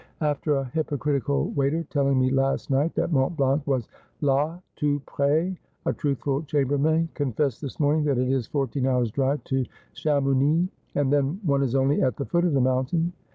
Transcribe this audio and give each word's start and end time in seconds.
After 0.21 0.55
a 0.55 0.63
hypocritical 0.65 1.51
waiter 1.51 1.83
telling 1.91 2.19
me 2.19 2.31
last 2.31 2.71
night 2.71 2.95
that 2.95 3.11
Mont 3.11 3.37
Blanc 3.37 3.61
was 3.67 3.87
/«, 4.15 4.19
tout 4.75 5.05
pres, 5.05 5.55
a 5.85 5.93
truthful 5.93 6.41
chambermaid 6.41 7.13
con 7.13 7.33
fessed 7.33 7.61
this 7.61 7.79
morning 7.79 8.05
that 8.05 8.17
it 8.17 8.27
is 8.31 8.47
fourteen 8.47 8.87
hours' 8.87 9.11
drive 9.11 9.43
to 9.43 9.63
Chamounix, 9.93 10.67
and 10.95 11.13
then 11.13 11.39
one 11.43 11.61
is 11.61 11.75
only 11.75 12.01
at 12.01 12.15
the 12.17 12.25
foot 12.25 12.45
of 12.45 12.53
the 12.55 12.59
mountain. 12.61 13.13